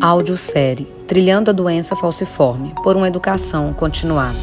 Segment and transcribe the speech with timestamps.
[0.00, 4.38] Audiosérie Trilhando a Doença Falciforme por uma Educação Continuada.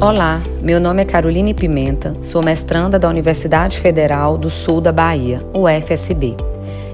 [0.00, 5.46] Olá, meu nome é Caroline Pimenta, sou mestranda da Universidade Federal do Sul da Bahia,
[5.54, 6.36] UFSB.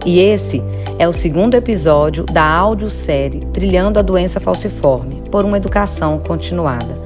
[0.04, 0.62] E esse
[0.98, 6.98] é o segundo episódio da audiosérie Trilhando a Doença Falciforme por uma Educação Continuada,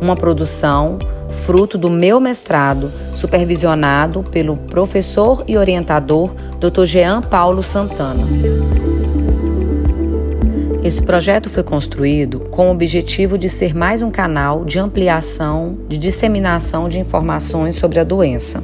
[0.00, 0.98] uma produção
[1.44, 6.30] fruto do meu mestrado, supervisionado pelo professor e orientador
[6.60, 6.84] Dr.
[6.84, 8.85] Jean Paulo Santana.
[10.86, 15.98] Esse projeto foi construído com o objetivo de ser mais um canal de ampliação, de
[15.98, 18.62] disseminação de informações sobre a doença.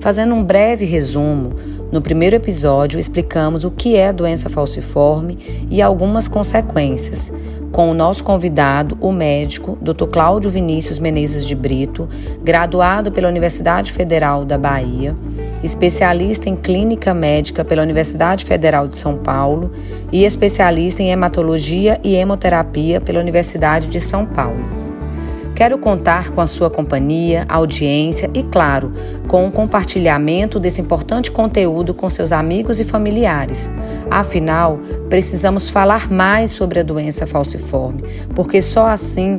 [0.00, 1.52] Fazendo um breve resumo,
[1.92, 7.30] no primeiro episódio explicamos o que é doença falciforme e algumas consequências,
[7.80, 10.04] com o nosso convidado, o médico Dr.
[10.12, 12.06] Cláudio Vinícius Menezes de Brito,
[12.42, 15.16] graduado pela Universidade Federal da Bahia
[15.62, 19.72] especialista em clínica médica pela Universidade Federal de São Paulo
[20.12, 24.79] e especialista em hematologia e hemoterapia pela Universidade de São Paulo.
[25.60, 28.94] Quero contar com a sua companhia, audiência e, claro,
[29.28, 33.70] com o compartilhamento desse importante conteúdo com seus amigos e familiares.
[34.10, 38.02] Afinal, precisamos falar mais sobre a doença falciforme,
[38.34, 39.38] porque só assim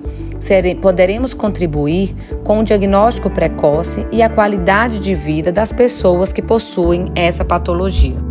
[0.80, 7.12] poderemos contribuir com o diagnóstico precoce e a qualidade de vida das pessoas que possuem
[7.16, 8.31] essa patologia.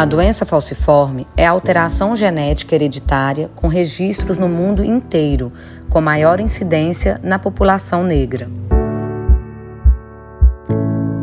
[0.00, 5.52] A doença falciforme é a alteração genética hereditária com registros no mundo inteiro,
[5.90, 8.48] com maior incidência na população negra.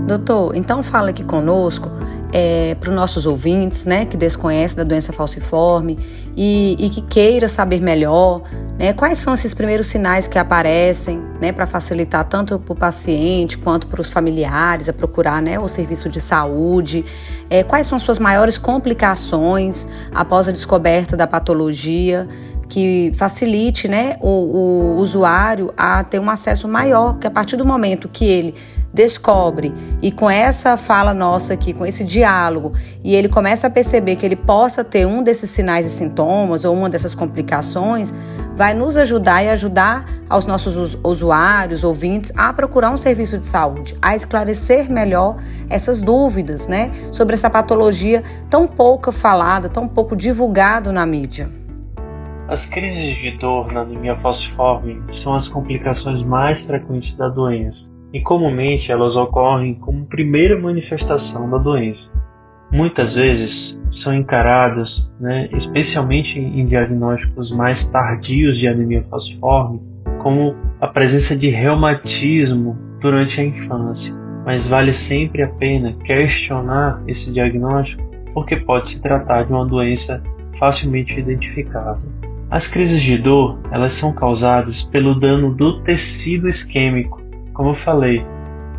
[0.08, 1.92] Doutor, então fala aqui conosco
[2.32, 6.00] é, para os nossos ouvintes, né, que desconhecem da doença falciforme
[6.34, 8.42] e, e que queira saber melhor,
[8.80, 13.58] né, quais são esses primeiros sinais que aparecem, né, para facilitar tanto para o paciente
[13.58, 17.04] quanto para os familiares a procurar, né, o serviço de saúde,
[17.50, 19.86] é, quais são suas maiores complicações
[20.16, 22.26] após a descoberta da patologia
[22.70, 27.66] que facilite né, o, o usuário a ter um acesso maior, que a partir do
[27.66, 28.56] momento que ele
[28.94, 34.16] descobre e com essa fala nossa aqui, com esse diálogo, e ele começa a perceber
[34.16, 38.14] que ele possa ter um desses sinais e sintomas ou uma dessas complicações,
[38.56, 43.96] vai nos ajudar e ajudar aos nossos usuários, ouvintes, a procurar um serviço de saúde,
[44.02, 45.38] a esclarecer melhor
[45.70, 51.50] essas dúvidas, né, sobre essa patologia tão pouco falada, tão pouco divulgado na mídia.
[52.48, 58.22] As crises de dor na anemia falciforme são as complicações mais frequentes da doença e
[58.22, 62.10] comumente elas ocorrem como primeira manifestação da doença.
[62.72, 69.82] Muitas vezes são encaradas, né, especialmente em diagnósticos mais tardios de anemia falciforme,
[70.22, 74.14] como a presença de reumatismo durante a infância.
[74.46, 78.04] Mas vale sempre a pena questionar esse diagnóstico
[78.34, 80.22] porque pode se tratar de uma doença
[80.60, 82.10] facilmente identificável.
[82.50, 87.27] As crises de dor, elas são causadas pelo dano do tecido isquêmico
[87.58, 88.24] como eu falei,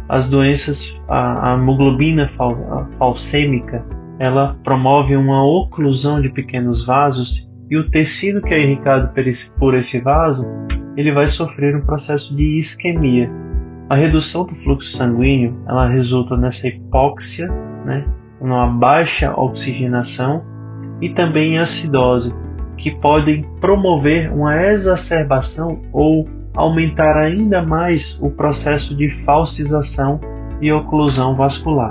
[0.09, 3.84] as doenças, a, a hemoglobina fal, a falcêmica,
[4.21, 9.50] ela promove uma oclusão de pequenos vasos e o tecido que é irrigado por esse,
[9.59, 10.47] por esse vaso,
[10.97, 13.28] ele vai sofrer um processo de isquemia.
[13.91, 17.49] A redução do fluxo sanguíneo, ela resulta nessa hipóxia,
[17.84, 18.06] né,
[18.41, 20.44] numa baixa oxigenação
[21.03, 22.31] e também em acidose,
[22.78, 26.25] que podem promover uma exacerbação ou
[26.56, 30.19] aumentar ainda mais o processo de falsização
[30.61, 31.91] e oclusão vascular.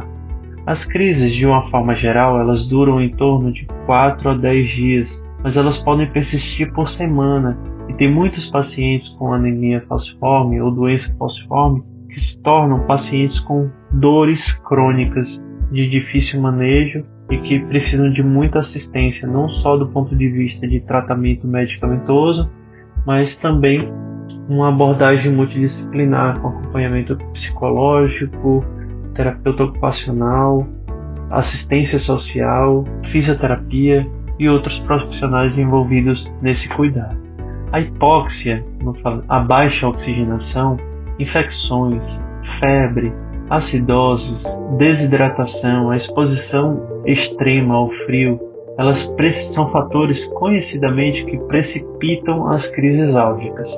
[0.66, 5.22] As crises, de uma forma geral, elas duram em torno de 4 a 10 dias,
[5.42, 11.16] mas elas podem persistir por semana e tem muitos pacientes com anemia falciforme ou doença
[11.18, 18.24] falciforme que se tornam pacientes com dores crônicas de difícil manejo e que precisam de
[18.24, 22.50] muita assistência, não só do ponto de vista de tratamento medicamentoso,
[23.06, 23.92] mas também
[24.48, 28.64] uma abordagem multidisciplinar com acompanhamento psicológico,
[29.14, 30.68] terapeuta ocupacional,
[31.32, 34.08] assistência social, fisioterapia
[34.40, 37.18] e outros profissionais envolvidos nesse cuidado.
[37.72, 38.64] A hipóxia,
[39.28, 40.78] a baixa oxigenação,
[41.20, 42.20] infecções,
[42.60, 43.12] febre,
[43.50, 44.44] acidoses,
[44.78, 48.40] desidratação, a exposição extrema ao frio,
[48.78, 49.12] elas
[49.54, 53.70] são fatores conhecidamente que precipitam as crises álgicas.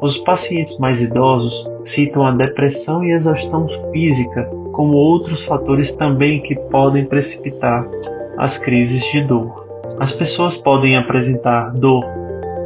[0.00, 6.54] Os pacientes mais idosos citam a depressão e exaustão física como outros fatores também que
[6.54, 7.86] podem precipitar
[8.36, 9.62] as crises de dor.
[10.00, 12.04] As pessoas podem apresentar dor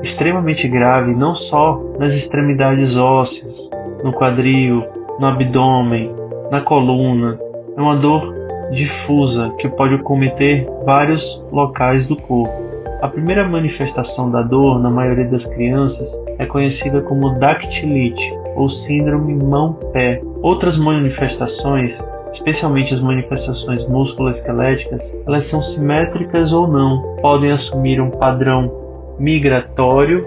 [0.03, 3.69] extremamente grave não só nas extremidades ósseas,
[4.03, 4.85] no quadril,
[5.19, 6.14] no abdômen,
[6.50, 7.38] na coluna.
[7.76, 8.34] É uma dor
[8.72, 12.66] difusa que pode cometer vários locais do corpo.
[13.02, 16.08] A primeira manifestação da dor na maioria das crianças
[16.38, 20.22] é conhecida como dactilite ou síndrome mão-pé.
[20.43, 21.94] Outras manifestações,
[22.32, 28.72] especialmente as manifestações musculoesqueléticas, elas são simétricas ou não, podem assumir um padrão
[29.19, 30.26] migratório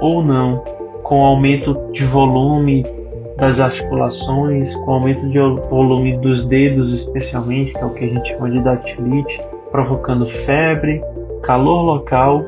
[0.00, 0.64] ou não,
[1.02, 2.84] com aumento de volume
[3.38, 5.38] das articulações, com aumento de
[5.70, 9.38] volume dos dedos, especialmente, que é o que a gente chama de dactilite,
[9.70, 10.98] provocando febre,
[11.42, 12.38] calor local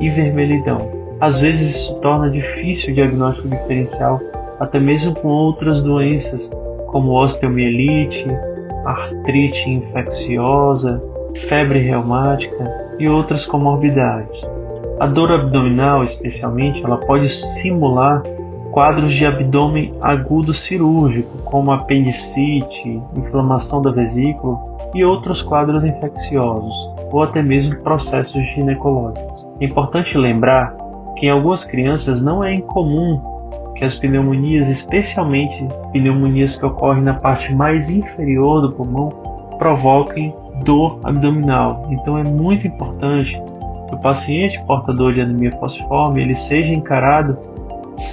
[0.00, 0.78] e vermelhidão.
[1.20, 4.20] Às vezes isso torna difícil o diagnóstico diferencial,
[4.58, 6.40] até mesmo com outras doenças,
[6.88, 8.26] como osteomielite,
[8.84, 11.00] artrite infecciosa,
[11.48, 14.42] febre reumática e outras comorbidades.
[14.98, 18.22] A dor abdominal, especialmente, ela pode simular
[18.72, 24.58] quadros de abdômen agudo cirúrgico, como apendicite, inflamação da vesícula
[24.94, 26.72] e outros quadros infecciosos,
[27.12, 29.46] ou até mesmo processos ginecológicos.
[29.60, 30.74] É importante lembrar
[31.16, 33.20] que em algumas crianças não é incomum
[33.76, 39.10] que as pneumonias, especialmente pneumonias que ocorrem na parte mais inferior do pulmão,
[39.58, 40.30] provoquem
[40.64, 41.86] dor abdominal.
[41.90, 43.40] Então é muito importante
[43.88, 47.36] que o paciente portador de anemia falciforme ele seja encarado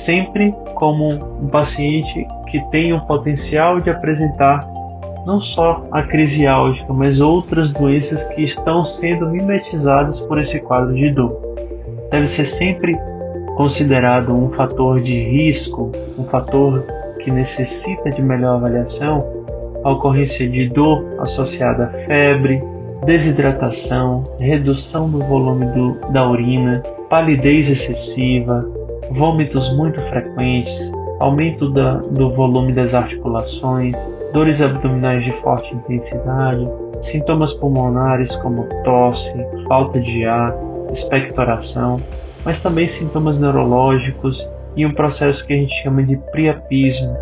[0.09, 4.67] sempre como um paciente que tem o potencial de apresentar
[5.23, 10.95] não só a crise álgica, mas outras doenças que estão sendo mimetizadas por esse quadro
[10.95, 11.39] de dor.
[12.09, 12.97] Deve ser sempre
[13.55, 16.83] considerado um fator de risco, um fator
[17.19, 19.19] que necessita de melhor avaliação,
[19.83, 22.59] a ocorrência de dor associada a febre,
[23.05, 28.78] desidratação, redução do volume do, da urina, palidez excessiva,
[29.11, 33.95] vômitos muito frequentes, aumento da, do volume das articulações,
[34.33, 36.65] dores abdominais de forte intensidade,
[37.01, 39.33] sintomas pulmonares como tosse,
[39.67, 40.55] falta de ar,
[40.93, 42.01] expectoração,
[42.45, 44.45] mas também sintomas neurológicos
[44.75, 47.17] e um processo que a gente chama de priapismo.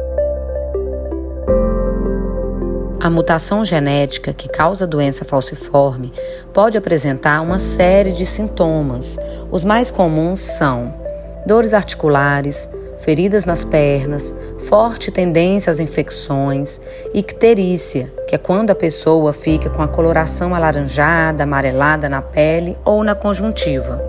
[2.99, 6.11] A mutação genética que causa a doença falciforme
[6.53, 9.17] pode apresentar uma série de sintomas.
[9.49, 11.06] Os mais comuns são
[11.47, 14.35] dores articulares, feridas nas pernas,
[14.67, 16.81] forte tendência às infecções,
[17.13, 23.01] icterícia, que é quando a pessoa fica com a coloração alaranjada, amarelada na pele ou
[23.01, 24.03] na conjuntiva.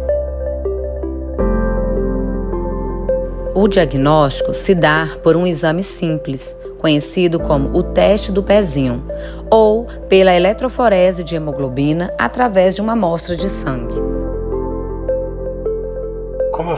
[3.55, 9.05] O diagnóstico se dá por um exame simples, conhecido como o teste do pezinho,
[9.49, 14.17] ou pela eletroforese de hemoglobina através de uma amostra de sangue.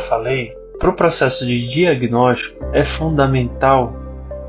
[0.08, 3.94] Falei, para o processo de diagnóstico, é fundamental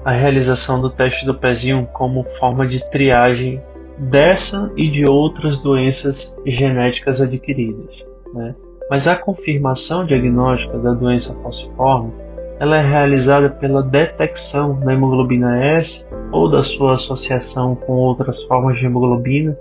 [0.04, 3.62] a realização do teste do pezinho como forma de triagem
[3.98, 8.06] dessa e de outras doenças genéticas adquiridas.
[8.34, 8.56] Né?
[8.90, 12.12] Mas a confirmação diagnóstica da doença falciforme
[12.60, 18.78] ela é realizada pela detecção da hemoglobina S ou da sua associação com outras formas
[18.78, 19.58] de hemoglobina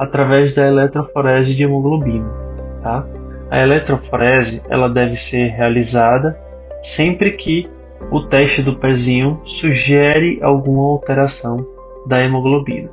[0.00, 2.28] através da eletroforese de hemoglobina.
[2.82, 3.06] Tá?
[3.50, 6.38] A eletroforese ela deve ser realizada
[6.82, 7.68] sempre que
[8.10, 11.66] o teste do pezinho sugere alguma alteração
[12.06, 12.88] da hemoglobina.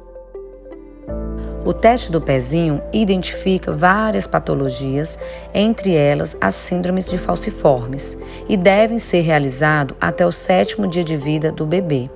[1.63, 5.19] O teste do pezinho identifica várias patologias,
[5.53, 8.17] entre elas as síndromes de falciformes,
[8.49, 12.09] e devem ser realizado até o sétimo dia de vida do bebê.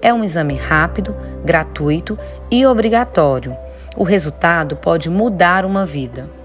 [0.00, 2.18] É um exame rápido, gratuito
[2.50, 3.56] e obrigatório.
[3.96, 6.37] O resultado pode mudar uma vida.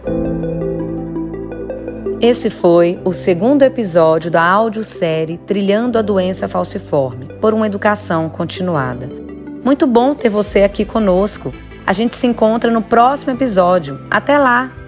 [2.22, 9.10] Esse foi o segundo episódio da audiosérie Trilhando a Doença Falciforme, por uma educação continuada.
[9.64, 11.54] Muito bom ter você aqui conosco.
[11.86, 14.00] A gente se encontra no próximo episódio.
[14.10, 14.83] Até lá!